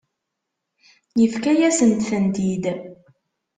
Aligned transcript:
Yefka-yasent-tent-id. 1.21 2.65